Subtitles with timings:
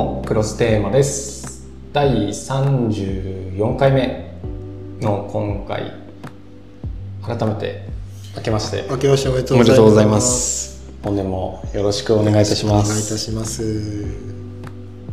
[0.00, 1.68] もクロステーマです。
[1.92, 4.32] 第34回目
[5.02, 5.92] の今回。
[7.22, 7.82] 改めて
[8.34, 8.86] 明けまして。
[8.88, 10.78] 明けましておめでとうございます。
[10.78, 10.90] す。
[11.02, 13.62] 本年もよろしくお願いいたしまお願いいたすします。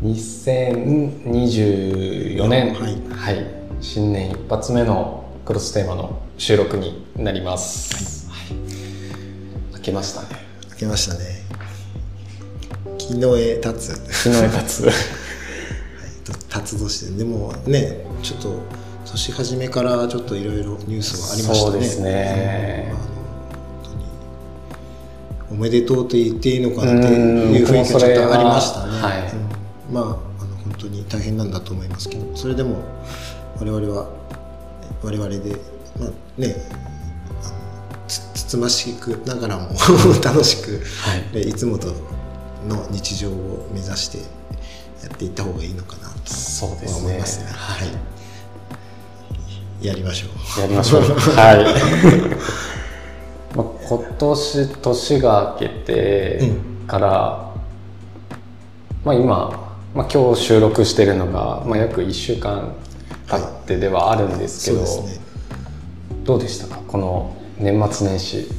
[0.03, 2.73] 2024年。
[2.73, 2.97] はい。
[3.09, 3.45] はい、
[3.81, 8.55] 新年一発目のクロステーマの収録になります、はい。
[9.73, 10.27] 明けましたね。
[10.69, 11.36] 明けましたね
[13.07, 14.29] 昨日へ立つ。
[14.29, 14.85] 日の絵立つ。
[16.53, 17.17] 立つとして。
[17.17, 18.61] でもねちょっと
[19.05, 21.71] 年始めからちょっといろいろニュースがありましたね。
[21.71, 22.91] そうですね。
[22.91, 22.97] うん。
[22.97, 23.13] あの本
[23.83, 24.05] 当に。
[25.51, 27.53] おめでとうと言っていいのかなってうん。
[27.53, 29.31] いう雰囲気がちょっとありましたね、ははい。
[29.89, 29.93] うん。
[29.93, 32.35] まああの本当に大変なんだと思いますけど。
[32.35, 32.83] それでも
[33.57, 34.09] 我々は
[35.01, 35.55] 我々で
[35.97, 36.55] まあね
[38.09, 39.69] つつつましくながらも
[40.21, 41.23] 楽しく、はい。
[41.33, 41.93] でいつもと
[42.67, 47.45] の日常を目指してやっていった方がいいのかなとそうですね思いますね。
[47.51, 47.87] はい
[49.79, 50.61] やりましょう。
[50.61, 51.01] やりましょう。
[51.01, 51.63] はい。
[53.55, 56.51] まあ今年年が明けて
[56.87, 57.53] から、
[59.05, 62.73] まあ今、まあ今日収録してるのが、まあ約1週間
[63.29, 65.21] 経ってではあるんですけど、そうですね。
[66.23, 66.79] どうでしたか？
[66.87, 68.49] この年末年始。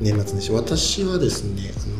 [0.00, 1.96] 年末年始私はですねあの、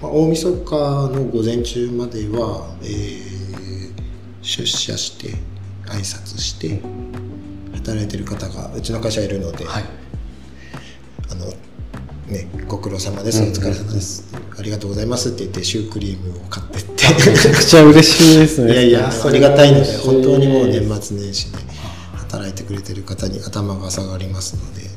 [0.00, 3.30] まあ、大晦日の午前中までは、えー
[4.42, 5.36] 出社して
[5.86, 6.80] 挨拶して
[7.74, 9.84] 働いてる方がうちの会社いるので、はい。
[11.30, 11.46] あの
[12.26, 21.00] ねご苦労様ですお疲れ様です、ありがとうございますって言ってシュークリームを買ってってめちゃくちゃ嬉しいです いやいやありがたいので本当にもう年末。
[21.00, 21.58] 末年始ね
[22.14, 24.88] 働いてくれてる方に頭が下がりますので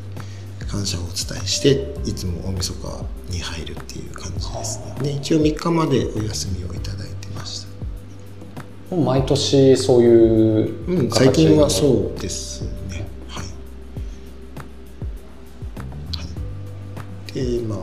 [0.73, 5.11] 感謝をお伝えしていつも大晦日に入るっていう感じですね。
[5.11, 7.67] ね一応3日までお休みをいただいてまし
[8.89, 8.95] た。
[8.95, 13.07] 毎年そういううん形最近はそうですね。
[13.27, 13.51] はい、は
[17.29, 17.79] い、でまあ、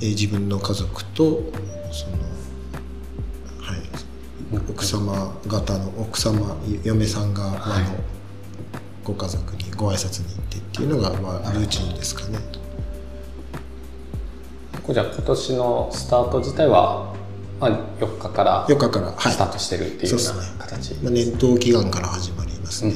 [0.00, 1.52] えー自分の家族と
[1.92, 2.16] その
[3.60, 3.80] はい
[4.68, 7.84] 奥様方の奥様嫁さん側のはい
[9.04, 12.38] ご家族にご挨拶に行ってっていうのがまあルーチンですかね。
[14.92, 17.14] じゃあ今年のスタート自体は、
[17.60, 17.70] まあ、
[18.00, 19.32] 4日から4日からはい。
[19.32, 20.58] スタートしてるっていうようそうですね。
[20.58, 20.94] な形。
[20.94, 22.94] まあ、年頭祈願から始まりますね、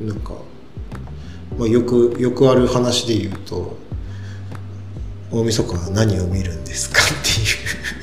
[0.00, 0.20] なん。
[0.20, 0.34] か、
[1.58, 3.76] まあ、よくよくある話で言うと
[5.30, 7.88] 大晦日は何を見るんですかっていう。
[7.92, 7.97] 今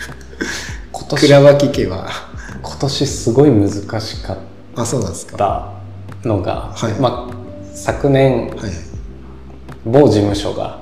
[1.16, 1.28] 年。
[1.28, 2.08] 倉脇家は。
[2.62, 3.70] 今年すごい難
[4.02, 4.38] しかっ
[5.38, 5.76] た。
[6.28, 6.94] のが、はい。
[7.00, 7.36] まあ、
[7.74, 8.72] 昨年いはい。
[9.86, 10.80] 某事務所が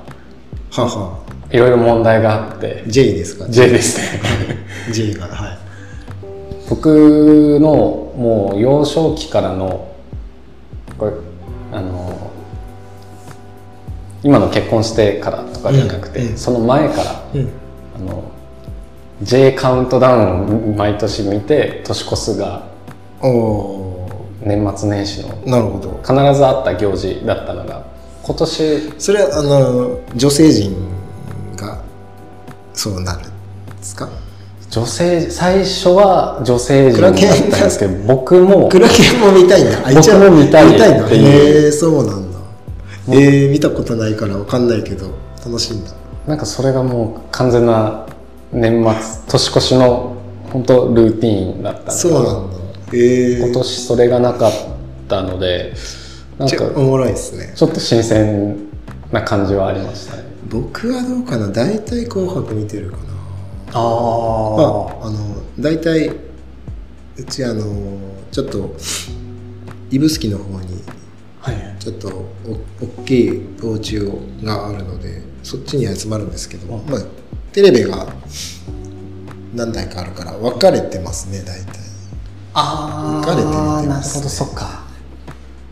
[1.50, 4.20] いろいろ問題があって J ですか？J ですね。
[4.92, 5.58] J がはい。
[6.70, 7.68] 僕の
[8.16, 9.94] もう幼少期からの
[10.96, 11.12] これ
[11.72, 12.30] あの
[14.22, 16.38] 今の結婚してからとかじゃなくて、うんうん。
[16.38, 17.48] その前からうん。
[17.96, 18.32] あの
[19.22, 22.66] J カウントダウンを毎年見て年越すが
[24.42, 25.28] 年末年始の。
[25.28, 26.00] ーなるほど。
[26.02, 27.84] 必ずあった行事だったのが
[28.22, 30.74] 今年それはあの女性陣
[31.56, 31.80] が
[32.74, 33.28] そうなるんで
[33.82, 34.08] すか？
[34.70, 39.78] 女性最初は女性陣だったんですけど僕もクラゲも見たいんだ。
[39.94, 42.38] 僕も見たい見たいんだっていうへえそうなんだ。
[43.08, 45.10] えー、見たことないからわかんないけど
[45.46, 45.92] 楽しいんだ。
[46.26, 48.03] なんかそれがもう完全な
[48.54, 48.92] 年末
[49.26, 50.16] 年越しの
[50.50, 52.58] 本当ルーティーンだったそうなんだ。
[52.92, 54.52] へえ今年それがなかっ
[55.08, 55.74] たので
[56.38, 57.52] なんかおもろいですね。
[57.56, 58.56] ちょっと新鮮
[59.10, 60.24] な感じはありましたね。
[60.48, 61.48] 僕はどうかな。
[61.48, 63.02] 大体紅白見てるかな。
[63.72, 63.80] あま
[65.02, 66.08] ああの大体
[67.16, 67.98] うちあの
[68.30, 68.76] ちょっと
[69.90, 70.82] 指宿の方に
[71.40, 72.24] はいちょっとお
[73.00, 77.00] 大きいお家をがあるのでそっちに集まるんですけど、まあ、
[77.54, 78.06] テレビが
[79.54, 81.78] 何台かあるから分かれてますね大体。
[82.52, 84.82] あ分かれて見てなるますほどそっか。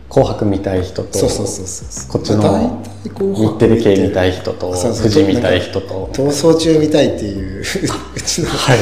[0.09, 6.09] 紅白見たい人とそうそうそうそうこっちの日テレ系見たい人と富士見たい人と。
[6.13, 8.77] 逃走中見たいっていううちのはい。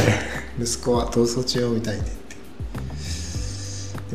[0.61, 2.35] 息子は逃走中を見たいって言って。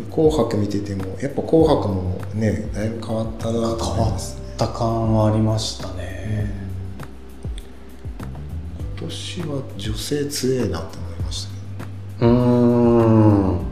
[0.00, 4.46] でも紅白見ててもやっぱ紅白もねだいぶ変わったなと思いますね。
[4.56, 6.65] った感はありましたね、今
[9.06, 11.50] 年は女性強えなと思いました
[12.19, 12.29] けど。
[12.29, 13.67] うーん。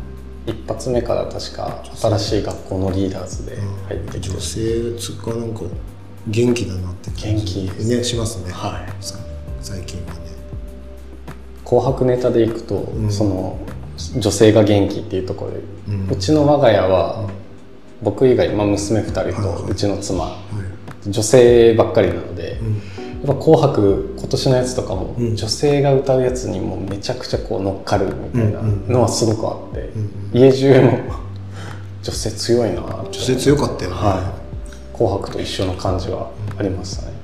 [0.47, 3.57] 一発目から確か新しい学校のリーダーズで
[3.89, 5.63] 入ってきて、女性つかなんか
[6.29, 7.67] 元気だなって感じ。
[7.67, 9.05] 元気ねしますね、はい。
[9.05, 9.19] さ
[9.61, 10.21] 最近はね。
[11.65, 13.11] 紅白ネタでいくと、うん。
[13.11, 13.59] その
[14.19, 16.09] 女性が元気っていうところで、うん。
[16.11, 17.29] うちの我が家は、
[18.03, 20.39] 僕以外、まあ、娘2人はいはいとうちの妻、は
[21.07, 21.11] い。
[21.11, 22.94] 女性ばっかりなので、うん
[23.25, 25.35] やっぱ紅白今年のやつとかも、うん。
[25.35, 30.99] 女性が歌うやつにもめちゃくちゃこう乗っかるみたいなのはすごくあって、うん家中も
[32.03, 34.35] 女性強いな女性強かったよね、は
[34.93, 36.29] い、紅白と一緒の感じは
[36.59, 37.15] ありましたね。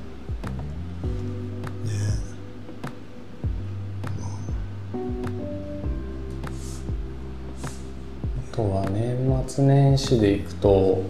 [8.52, 11.02] あとは年末年始でいくと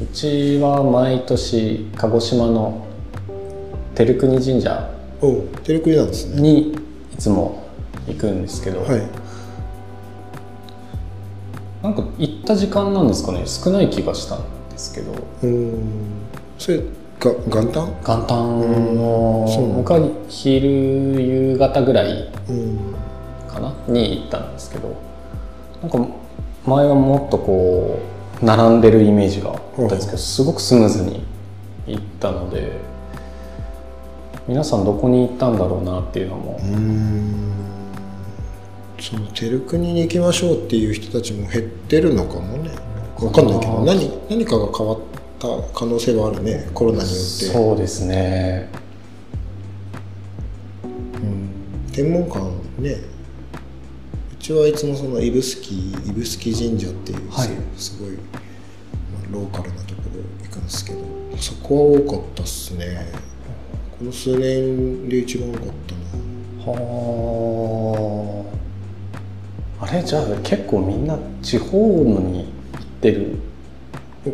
[0.00, 2.89] うちは毎年鹿児島の
[4.06, 6.40] 照国神社おうテレクリなんですね。
[6.40, 6.72] に
[7.12, 7.64] いつも
[8.06, 9.02] 行くんですけど、はい。
[11.82, 13.42] なんか行った時間なんですかね。
[13.46, 15.12] 少ない気がしたんですけど。
[15.42, 15.82] うん
[16.58, 17.88] それが元旦？
[18.02, 20.68] 元旦の僕は昼
[21.22, 22.94] 夕方ぐらいうん。
[23.48, 23.74] かな？
[23.86, 24.96] に行ったんですけど
[25.82, 25.98] なんか
[26.66, 28.00] 前はもっとこ
[28.40, 31.22] う並んでるイメージがあったんですけどすごくスムーズに
[31.86, 32.72] 行ったので
[34.50, 36.58] 皆さんどこに行ったんだろうなっていうのも。
[36.60, 37.52] うん。
[38.98, 42.70] そのテレクニに行きましょうっていう人たちも減ってるのかもね。
[43.20, 44.98] わかんないけど何何かが変わっ
[45.38, 47.20] た可能性はあるねコロナによって。
[47.20, 48.68] そうですね。
[50.82, 51.92] うん。
[51.92, 52.40] 天文館
[52.82, 52.96] ね。
[54.32, 57.48] うちはいつもその指宿指宿神社っていう、はい。
[57.76, 58.18] すごい、ま
[59.22, 60.98] あ、ローカルなところ行くんですけど
[61.36, 63.06] そこは多かったっすね。
[63.12, 63.29] こ
[64.04, 66.72] の数年で一番多かったな。
[66.72, 68.44] は
[69.80, 69.86] あ。
[69.86, 70.02] あれ？
[70.02, 73.38] じゃあ結構みんな地方のに行ってる？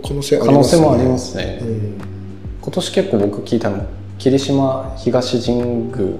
[0.02, 2.00] 可能性あ可能性もありますね、うん。
[2.60, 3.86] 今年結構僕聞いたの。
[4.18, 6.18] 霧島東神宮うん。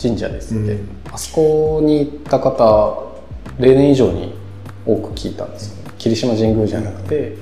[0.00, 0.88] 神社ですって、うん。
[1.12, 3.12] あそこに行った方
[3.58, 4.34] 例年以上に
[4.84, 7.36] 多く聞いたんですよね霧島神宮じゃなくて、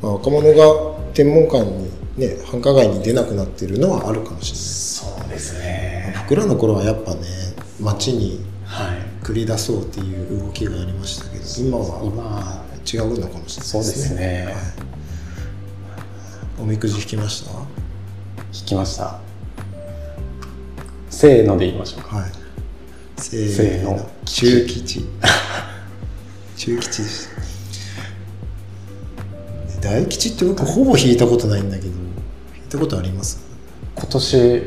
[0.00, 4.64] まあ、若者が天文館にね繁華街に出なくなってるのはあるかもしれない。
[4.64, 6.14] そうですね。
[6.28, 7.20] 僕らの頃はやっぱね
[7.80, 8.98] 街にはい。
[9.24, 14.54] 繰り出そうっていう動きがありましたけど今は今違うのかもしれないそうですね。
[16.60, 17.50] おみくじ引きました？
[18.52, 19.18] 聞きました。
[21.10, 22.16] せーので言いましょうか。
[22.18, 22.30] はい。
[23.16, 24.08] せーの。
[24.24, 25.06] 中吉。
[26.56, 27.30] 中吉です。
[29.80, 31.90] 大吉って僕ほぼ引いたことないんだけど
[32.74, 33.38] 引いたことあります？
[33.94, 34.62] 今年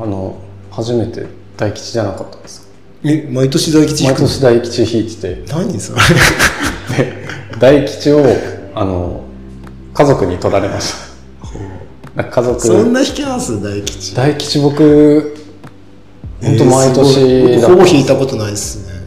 [0.00, 0.38] あの
[0.70, 1.26] 初めて
[1.56, 2.66] 大吉じゃなかったですか？
[3.04, 5.52] え毎年大吉引毎年大吉引いてて。
[5.52, 7.04] 何それ？
[7.04, 7.26] で
[7.58, 8.24] 大吉を
[8.74, 9.24] あの
[9.92, 10.94] 家族に取られまし
[12.16, 12.24] た。
[12.24, 12.60] 家族。
[12.60, 13.60] そんな引けます？
[13.62, 14.14] 大吉。
[14.14, 15.36] 大吉僕
[16.40, 19.00] 本当毎年ほぼ引いたことないですね。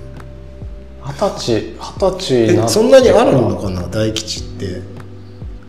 [1.06, 3.88] 二十歳二十歳そんなにあるのかな？
[3.88, 4.82] 大吉って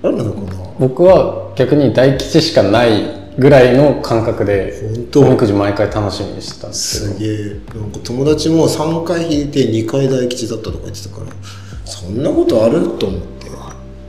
[0.04, 0.64] あるのかな？
[0.78, 7.78] 僕は逆に大吉しかないぐらいの感覚でおみくじ毎回楽しみにしてたんですすげえ。
[7.78, 11.32] なんか友達も3回引いて2回大吉だったとか言ってたから
[11.86, 12.98] そんなことある？
[12.98, 13.34] と思って。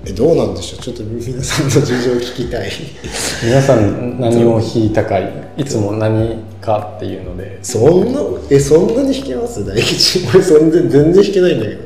[0.08, 0.82] えどうなんでしょう？
[0.82, 2.70] ちょっと皆さんの事情聞きたい。
[3.44, 7.58] 皆さん何を引いたかいつも何かっていうので。
[7.64, 9.66] そんなえそんなに引けます？
[9.66, 10.28] 大吉。
[10.28, 11.84] 俺全全然引けないんだけど。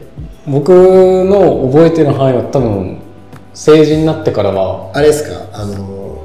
[0.47, 2.98] 僕の覚えてる範囲は多分
[3.53, 5.41] 成人になってからはあれですか？
[5.53, 6.23] あの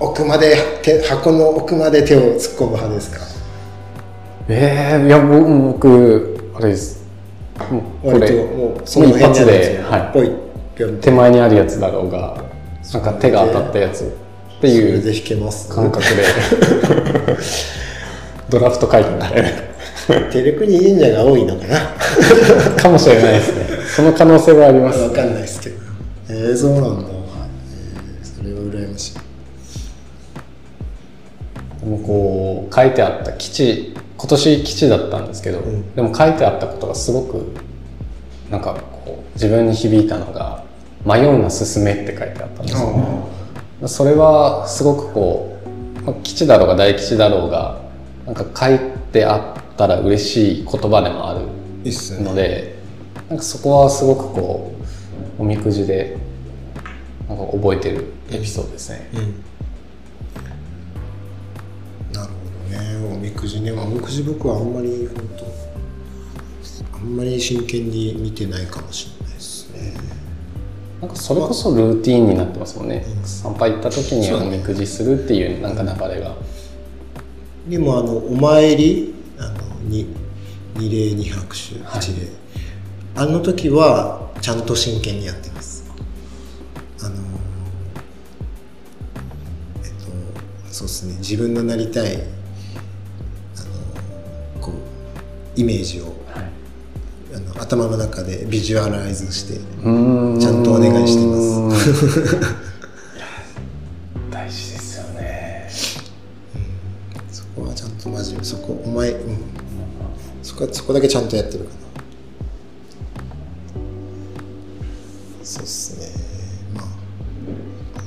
[0.00, 3.20] 奥まで手箱の奥まで手を突っ込む派ですか？
[4.48, 7.02] ええいや僕僕あれです。
[7.58, 10.32] こ割とれもうその一発でははい
[11.00, 12.42] 手前にあるやつだろうが
[12.92, 16.24] なんか手が当たったやつっていうで引けます感覚で
[18.48, 19.48] ドラフト会議みたいな
[20.06, 21.78] テレクニ神社が多いのかな。
[22.76, 23.86] かもしれないですね。
[23.86, 25.00] その可能性はあります。
[25.00, 25.76] わかんないですけど。
[26.28, 29.14] えー、そうなんだ、えー、それは羨ましい。
[31.80, 35.94] でもこう書いてあった基地今年基地だったんですけど、ん。
[35.94, 37.52] でも書いてあったことがすごく
[38.50, 40.64] なんかこう自分に響いたのが
[41.04, 45.56] 「迷うな進め」って書いてあったんですよ、それはすごくこ
[46.00, 47.81] う、まあ、基地だろうが大吉だろうが
[48.26, 48.78] なんか書い
[49.12, 51.40] てあったら嬉しい言葉でもある
[52.22, 52.78] ので
[53.28, 54.74] なんかそこはすごくこ
[55.38, 56.16] うおみくじで
[57.28, 59.10] なんか覚えてるエピソードですね。
[59.14, 59.42] うん。
[62.12, 63.14] なるほどね。
[63.14, 63.72] おみくじね。
[63.72, 69.94] おみくじ僕はあんまり本当あんまり真剣に見てないかもしれないですね。
[71.00, 76.36] なんかそれこそルーティンになってますもんね、うん、参拝行った時におみくじするっていうなんか流れが
[77.68, 79.52] でもあのお参りあの
[79.84, 80.06] 二
[80.76, 82.26] 二礼二拍手一礼、
[83.14, 85.84] はい、あの時はちゃんと真剣にやってます。
[87.00, 87.16] あの
[89.84, 91.14] えっとそうですね。
[91.18, 92.24] 自分のなりたいあの
[94.60, 96.12] こうイメージを
[97.34, 101.26] あの頭の中でビジュアライズしてちゃんとお願いして
[101.70, 102.62] ます
[110.92, 111.82] こだけちゃんとやってるかな
[115.42, 116.06] そうっすね。
[116.74, 116.84] まあ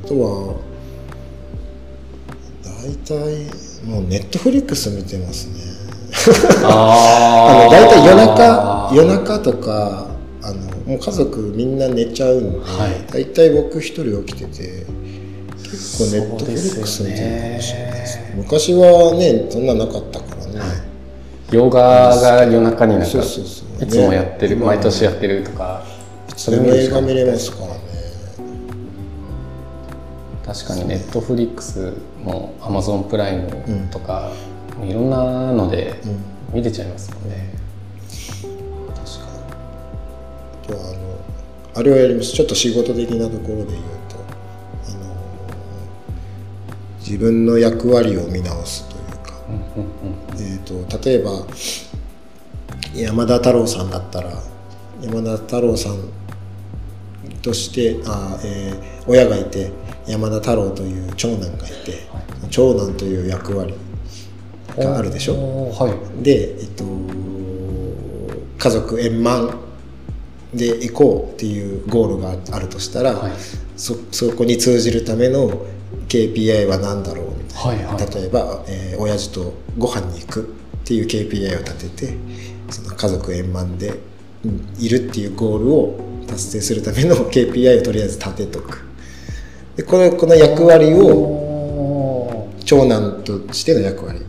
[0.03, 0.55] あとは
[2.63, 5.59] 大体もうネットフリックス見てますね。
[6.63, 10.07] あ の大体夜中夜中とか
[10.41, 14.85] あのもう家族みんな寝ちゃうんで、はい、大体僕一人起きてて
[15.63, 18.33] 結構ネットフリックス見てるかもしれないですね。
[18.37, 20.84] 昔はねそんななかったからね、はい、
[21.55, 21.79] 洋画
[22.17, 23.21] が夜中になんかい
[23.87, 25.85] つもやってる、ね、毎年やってるとか
[26.35, 27.79] それも映画見れますからね。
[30.45, 34.33] 確かにネットフリックスもアマゾンプライムとか、
[34.81, 34.89] うん。
[34.89, 35.95] いろんなので
[36.53, 37.53] 見れちゃいますもんね、
[38.43, 38.47] う
[38.91, 39.25] ん、確か
[40.61, 40.67] に。
[40.67, 41.17] とあの
[41.75, 42.33] あれをやります。
[42.33, 44.97] ちょっと仕事的なところで言うとあの
[46.99, 49.33] 自分の役割を見直すというか、
[50.33, 51.45] えーと、例えば
[52.93, 54.31] 山田太郎さんだったら
[55.01, 55.99] 山田太郎さん
[57.41, 59.71] としてあ、えー、親がいて
[60.07, 62.07] 山田太郎という長男がいて、
[62.49, 63.73] 長男という役割
[64.77, 66.83] があるでしょ、はい、で、えっと、
[68.57, 69.59] 家族円満
[70.53, 73.31] で行こうっていうゴールがあるとしたら、はい、
[73.75, 75.65] そそこに通じるための
[76.07, 82.17] KPI は何だろうみたいな、はいはい、例えば、えー、親父とご飯に行くっていう KPI を立てて
[82.69, 83.93] その家族円満で
[84.79, 88.85] いるっていうゴールを達成するための KPI をとりあえず立てとく。
[89.75, 94.21] でこのこの役割を長男としての役割。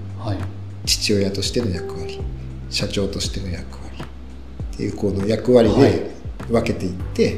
[0.85, 2.21] 父親としての役割。
[2.71, 4.05] 社長としての役割。
[4.75, 6.11] っていうこの役割で
[6.49, 7.37] 分けていって、はい、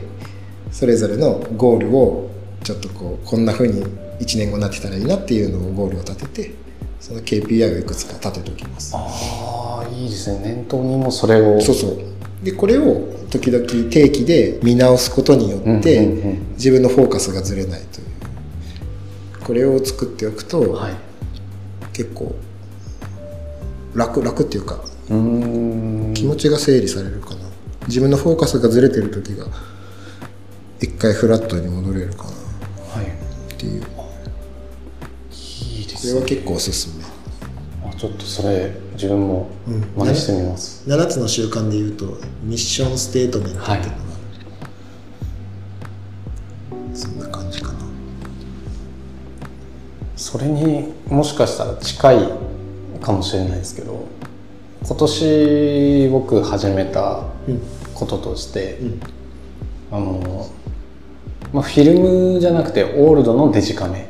[0.71, 2.31] それぞれのゴールを
[2.63, 3.85] ちょっとこうこんなふうに
[4.21, 6.55] 1年後になってたらいいなっていうのをゴールを立てて
[7.01, 8.93] その KPI をいくつか立てておきます。
[8.97, 10.55] ああいいですね。
[10.57, 11.61] 念頭にもそれを。
[11.61, 11.99] そうそう。
[12.43, 16.01] でこれを時々定期で見直すことによって、
[16.55, 18.07] 自分のフォーカスがずれないという。
[19.45, 20.93] これを作っておくと、はい、
[21.93, 22.35] 結構
[23.95, 27.49] 楽楽っていうか気持ちが整理されるかな。
[27.87, 29.47] 自分のフォーカスがずれてる時が
[30.81, 33.83] 一回フラットに戻れるかな、はい、っていう
[36.01, 37.05] これは結構おすすめ。
[37.91, 39.49] あちょっとそれ自分も
[39.97, 44.03] 真似してみます、うん、7, つの習慣でいうとミッションステートメントっていうのが、
[46.87, 47.79] はい、そんな感じかな。
[50.17, 52.29] それにもしかしたら近い
[53.01, 54.07] かもしれないですけど
[54.85, 57.25] 今年僕始めた
[57.95, 59.01] こととして、うん、
[59.91, 60.51] あの
[61.53, 64.09] まあ、フィルムじゃなくてオールドのデジカメ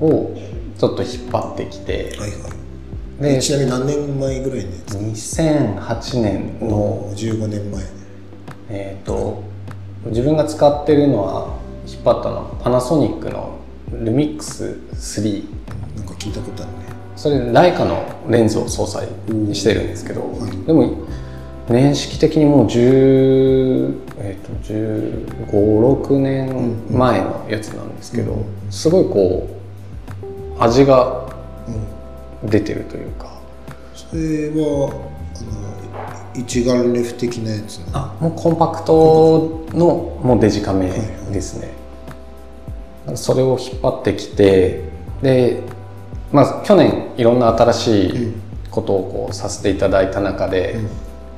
[0.00, 0.34] を
[0.78, 2.36] ちょっと引っ張ってきて、はいは
[3.20, 7.12] い、でちなみに何年前ぐらいのやつ？2008年の。
[7.14, 7.84] 15年前。
[8.70, 9.42] えっ、ー、と
[10.06, 13.58] 自分が使ってるのは引っ張ったのはパナソニックの
[13.90, 15.44] ルミックス3
[15.96, 16.84] なんか聞いたことあるね。
[17.16, 19.06] それライカのレンズを搭載
[19.54, 21.06] してるんですけど、はい、でも
[21.68, 29.63] 年式的にもう10、えー、と1 5 6年前のやつなんですけど、うん、すごいこう
[30.58, 31.26] 味が
[32.44, 33.38] 出てるというか、
[33.94, 34.90] それは
[35.36, 40.90] あの一眼レフ的なやつあもうコンパクトのもうデジカメ
[41.32, 41.72] ですね、
[43.06, 44.84] はい、それを引っ張ってきて
[45.22, 45.62] で
[46.34, 48.32] まあ、去年いろんな新しい
[48.68, 50.80] ことをこうさせていただいた中で、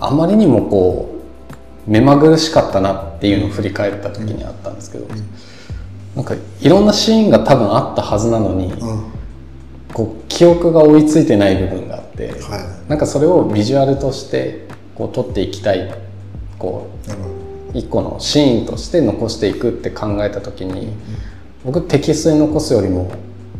[0.00, 1.20] あまりにもこ
[1.86, 5.06] う目まぐるしかったなっていうのを振り返った時にあったんですけど、
[6.16, 8.72] なんかいろんなシーンが多分あったはずなのに、
[9.92, 12.32] こう記憶が追いついてない部分があって、
[12.88, 15.94] なんかそれをビジュアルとしてこう撮っていきたい
[16.58, 16.88] こ
[17.74, 20.94] う一個のシーンとして残していくって考えた時に、
[21.64, 23.12] 僕テキストに残すよりも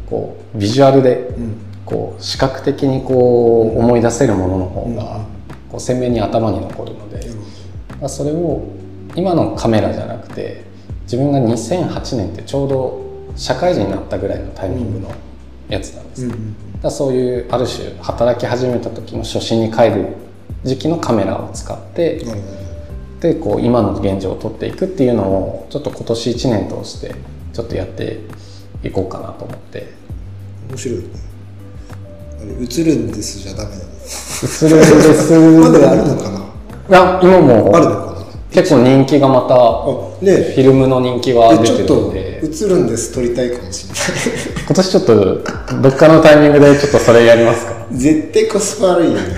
[0.09, 1.29] こうビジュアルで
[1.85, 5.27] こう視覚的にこう思い出せるものの方が
[5.71, 8.67] こう鮮明に頭に残るのでそれを
[9.15, 10.66] 今のカメラじゃなくて
[11.07, 15.15] 自分が2008年ってちょうど社会人になったぐらいのタイミングの
[15.69, 20.17] やつなんです、うん、だそういうある種働き始めた時の初心に帰る
[20.65, 27.15] 時期のカメラを使って、うん、でこう今の現状を撮っていくっていうのをちょっと今年1年通して
[27.53, 28.21] ちょっとやって
[28.83, 29.95] いこうかなと思って。
[30.69, 31.05] 面白いね。
[32.61, 33.85] 映るんですじゃダメなの？
[33.85, 35.33] 映るんです。
[35.39, 36.39] まだあるのかな？
[36.39, 37.75] いや今も。
[37.75, 38.06] あるの
[38.51, 39.55] 結構人気がまた、
[40.25, 42.27] ね、フィルムの人気が出てるんで。
[42.37, 43.99] 映るんです撮りたいかもしれない。
[44.67, 45.43] 今年ちょっと
[45.83, 47.87] どっかのタイミングでちょっとそれやりますか？
[47.91, 49.29] 絶対コスパ悪いよね。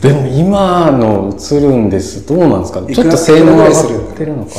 [0.00, 2.26] でも今の映るんです。
[2.26, 2.80] どうなんですか？
[2.86, 4.52] ちょっと性能が上がってるのか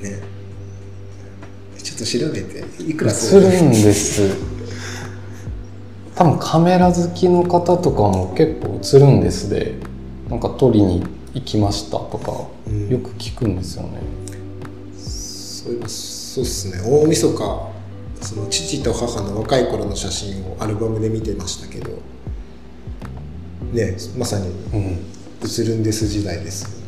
[0.00, 0.08] な？
[0.08, 0.18] ね。
[1.82, 2.82] ちょっと調べて。
[2.82, 4.36] いくら映るんです。
[6.14, 9.74] 多分カメラ好きの方とかも結構映るんですで。
[10.28, 11.06] なんか撮りに行
[11.44, 12.32] きましたとか、
[12.88, 14.00] よく聞くんですよね。
[14.96, 16.80] そういえばそうっすね。
[16.84, 17.68] 大晦日
[18.20, 21.90] その父と母の若い頃の写真をアルバムで見てましたけど
[23.72, 26.82] ねまさに映るんです時代です。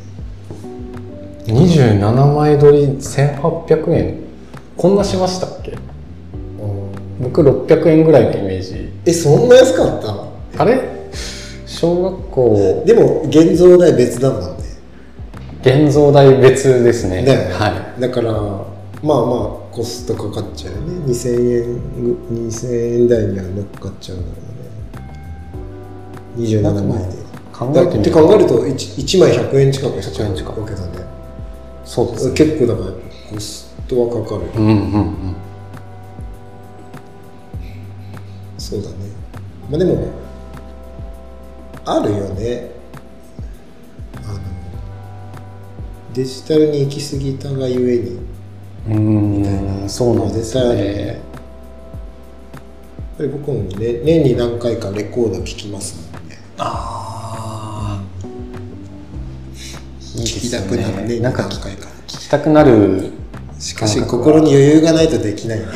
[1.47, 4.21] よね、27枚撮り1800円？
[4.77, 5.79] こんなしましたっけ？
[7.21, 8.91] 僕600円ぐらいのイメージ。
[9.05, 10.90] えそんな安かったあれ？
[11.81, 12.83] 小学校。
[12.85, 14.65] でも現像代別だもんね。
[15.63, 17.23] 現像代別ですね。
[17.23, 18.45] ね、はい、だからまあ
[19.03, 19.17] まあ
[19.73, 21.07] コストかかっちゃうよね。
[21.07, 24.29] 2000円2000円台には乗っかっちゃうだろ
[26.37, 26.51] うね。
[26.51, 27.31] 27枚で。
[27.51, 30.37] 考えてみって考えると 1, 1枚100円近くしちゃうわ
[30.69, 30.99] けだね。
[31.87, 32.93] そうです、ね、結構だから
[33.33, 35.35] コストはかかるうんうんうん。
[38.59, 38.97] そうだね。
[39.71, 40.20] まあでも
[41.91, 42.71] あるよね。
[44.17, 44.39] あの
[46.15, 48.21] デジタルに行き過ぎたがゆえに。
[48.87, 51.07] みたいなそうなんですね。
[51.07, 51.17] やっ
[53.19, 56.39] ぱり僕も、ね、年に何回かレコード聴きますもんね。
[56.59, 58.03] ああ
[60.01, 61.21] 聞きたくなるね。
[61.21, 61.43] なんか。
[61.43, 63.13] 聞きたくなる。
[63.59, 65.59] しかし心に余裕がないとできない。
[65.59, 65.67] ね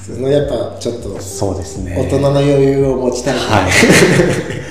[0.00, 1.96] そのやっぱちょっとそうですね。
[1.96, 4.61] 大人の余裕を持ちたい、はい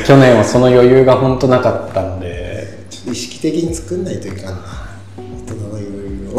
[0.06, 2.44] 去年はその余裕が本当なかったんで。
[3.06, 4.60] 意識的に作んないといかんな。
[5.16, 6.30] 大人の余裕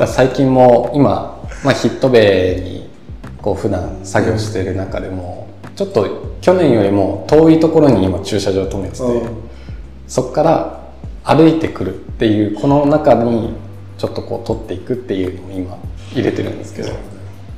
[0.00, 0.06] を。
[0.06, 2.90] 最近も今、まあ、ヒットベイに
[3.42, 6.06] こう普段作業してる中でも、ちょっと
[6.40, 9.02] 去年よりも遠いところに今駐車場止めてて、
[10.08, 10.80] そこから
[11.22, 13.52] 歩いてくるっていうこの中に
[13.98, 15.78] ちょっとこう取っていくっていうのを今
[16.12, 16.94] 入れてるんですけど、ま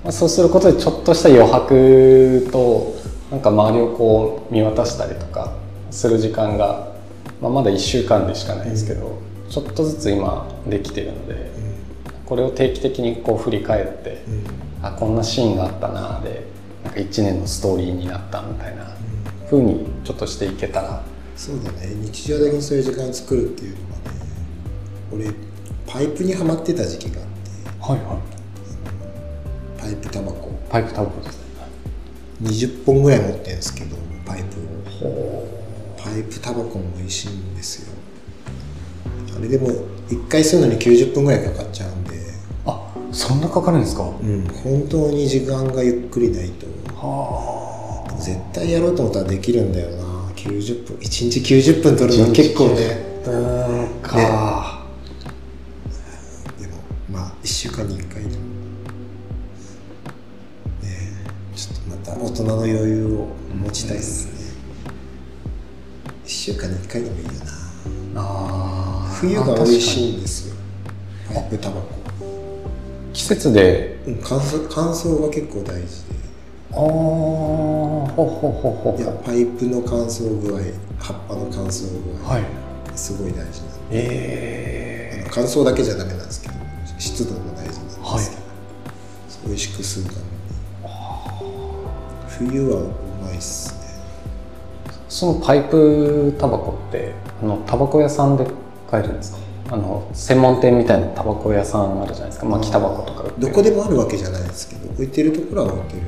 [0.06, 3.01] あ、そうすることでちょっとした余白と
[3.32, 5.54] なんか周りをこう見渡したりとか
[5.90, 6.92] する時間が、
[7.40, 16.46] まあ、まだ1週間でしかないですけど、うん、ちょっとずつ今できてるので、うん、これを定期的にこう振り返って、うん、あこんなシーンがあったなで
[16.84, 18.94] なんか1年のストーリーになったみたいな
[19.48, 21.02] ふうにちょっとしていけたら。
[21.34, 21.86] そうだね。
[22.02, 24.04] 日常的にそういう時間を作るっていうのはね
[25.10, 25.30] 俺
[25.86, 27.92] パイプにはまってた時期があって。
[27.92, 29.80] はいはい。
[29.80, 30.52] パイプタバコ。
[30.68, 31.41] パイプタバコです
[32.42, 35.46] 20本ぐらい持ってるんですけどパイプを。
[35.96, 37.92] パイプタバコも美味しいんですよ。
[39.36, 39.68] あれでも
[40.08, 42.20] 1回吸うのに90分ぐらいかかっちゃうんで。
[42.66, 44.02] あそんなかかるんですか？
[44.02, 46.66] うん本当に時間がゆっくりないと。
[46.96, 48.12] はあ。
[48.20, 50.02] 絶対やろうと思ったらできるんだよな。
[50.36, 53.12] 90分1日90分取るの結構ね。
[53.24, 53.32] うん
[54.02, 54.24] か、ね、
[56.60, 56.74] でも
[57.08, 58.41] まあ1週間に1回でも
[62.20, 64.92] 大人の余裕を持ちたいですね、
[66.24, 67.32] 1週間に1回でもいいよ
[68.14, 68.22] な。
[68.22, 70.54] あ冬が美味しいんですよ。
[71.32, 71.88] パイプタバコ。
[73.12, 76.12] 季節で、うん、乾燥乾燥が結構大事で。
[76.72, 80.60] ああほほほほいやパイプの乾燥具合
[80.98, 82.44] 葉っぱの乾燥具合、はい、
[82.94, 83.54] すごい大事なんで、
[83.90, 86.54] えー、乾燥だけじゃダメなんですけど
[86.98, 88.24] 湿度も大事なんですけど、はい、
[89.46, 90.41] 美味しく吸うために
[92.38, 92.90] 冬はう
[93.22, 93.80] まいっすね。
[95.08, 98.46] そのパイプタバコってあのタバコ屋さんで
[98.90, 99.38] 買えるんですか？
[99.70, 102.46] あの専門店みたいなタバコ屋さんあるじゃないですか？
[102.46, 106.02] 巻きタバコとかどこでもあるわけじゃないですけど置いてるところは置いてる。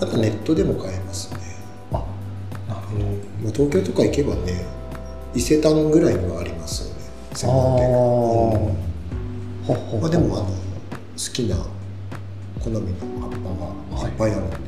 [0.00, 1.40] あとネットでも買えますね。
[1.92, 2.04] あ
[2.68, 4.64] なるほど、まあ、東京とか行けばね
[5.34, 7.00] 伊勢丹ぐらいにはありますよね。
[7.34, 10.52] 専門店が、うん、まあ、でもあの好
[11.32, 11.56] きな
[12.62, 12.80] 好みの
[13.20, 13.30] 葉っ
[13.90, 14.12] ぱがい。
[14.12, 14.67] っぱいあるんで、はい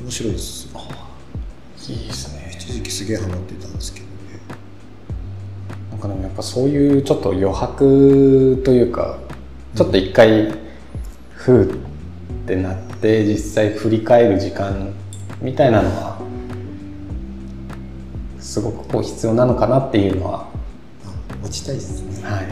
[0.00, 0.68] 面白いです
[1.88, 2.50] いいですね。
[2.52, 4.10] 一時期すげえハマってたんですけどね
[5.92, 9.18] なかでもやっぱそういうちょっと余白というか
[9.74, 10.52] ちょっと一回
[11.32, 11.76] ふうっ
[12.46, 14.92] てなって実際振り返る時間
[15.40, 16.20] みたいなのは
[18.40, 20.48] すごくこう必要なのかなっていうのは
[21.42, 22.24] 持ちたいですね。
[22.24, 22.46] はい、はい。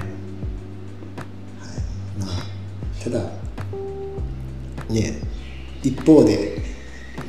[2.20, 3.20] まあ、ただ
[4.88, 5.20] ね
[5.82, 6.63] 一方で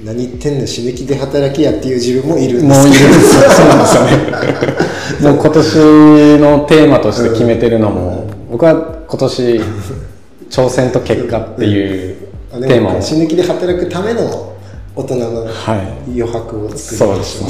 [0.03, 2.79] 何言ってんの締め切りで働きやっていう自分もいるんです。
[2.79, 3.51] もういるんですよ。
[3.51, 5.31] そうなんですよね。
[5.31, 5.75] もう今年
[6.39, 8.73] のテーマとして決めてるのも、僕は
[9.07, 9.61] 今年
[10.49, 12.15] 挑戦と結果っていう
[12.51, 14.53] テーマを、も死ぬ気で働くための
[14.95, 16.11] 大人のはい。
[16.19, 17.49] 余白を作そうりですね。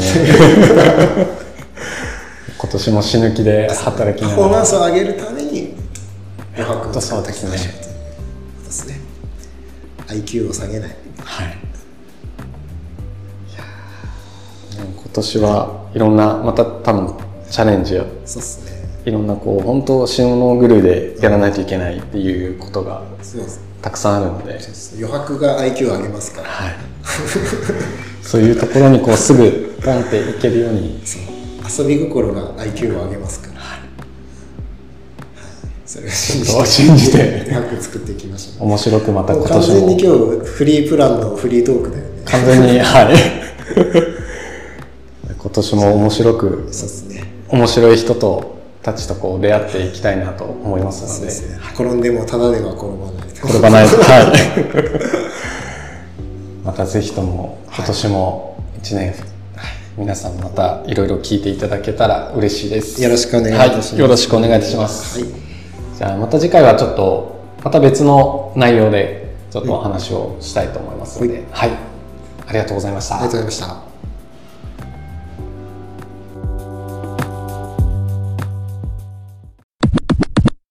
[2.58, 4.47] 今年も死ぬ気で働きパながら。
[4.47, 5.75] フォーマンスを上げるために
[6.55, 8.05] 余白をそう作ってですねいきましょうという
[8.55, 8.99] ことですね。
[10.08, 10.95] IQ を下げない。
[11.23, 11.64] はい
[15.15, 17.13] 年はいろんなまた多分
[17.49, 18.75] チャレンジをそうっすね。
[19.06, 23.04] いろんなこう本当塩のグルーでやらないといけないっていうことが
[23.82, 24.60] たくさんあるので、
[24.97, 26.47] 余白が IQ を上げますから。
[26.49, 26.75] はい、
[28.23, 31.01] そういうところにこうすぐポンっていけるように。
[31.67, 33.80] 遊び心が IQ を上げますから、はい、
[35.86, 36.65] それを信じて。
[36.65, 37.43] 信じて。
[37.49, 38.67] 余白作っていきましょう。
[38.67, 39.60] 面白くまた今年も。
[39.60, 42.10] 完全に今日フリープランのフリートークだよね。
[42.25, 43.15] 完全にはい
[45.45, 47.23] 今年も面白くそうですね。
[47.49, 51.13] 面白い人とたちとこう出会っていきたいなと思いますので。
[51.13, 51.60] そうですね。
[51.75, 53.27] 転んでもただでは転ばない。
[53.29, 53.86] 転ばない。
[53.93, 54.34] は
[56.63, 56.65] い。
[56.65, 59.13] またぜひとも今年も1年、
[59.99, 63.03] 皆さんまたいろいろ聞いていただけたら嬉しいです。
[63.03, 63.91] よろしくお願いいたします。
[63.93, 65.29] はい、よろしくお願いいたします、はい。
[65.95, 71.69] じゃあまた次回はちょっとまた別の内容でちょっとお話をしたいと思いますので、はい、
[72.47, 73.17] ありがとうございました。
[73.17, 73.94] ありがとうございました